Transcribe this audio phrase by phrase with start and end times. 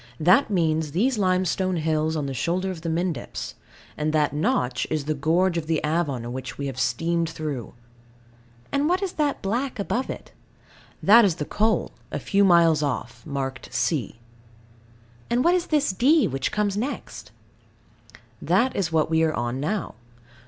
[0.19, 3.53] That means these limestone hills on the shoulder of the Mendips;
[3.95, 7.75] and that notch is the gorge of the Avon which we have steamed through.
[8.71, 10.31] And what is that black above it?
[11.03, 14.19] That is the coal, a few miles off, marked C.
[15.29, 17.29] And what is this D, which comes next?
[18.41, 19.93] That is what we are on now.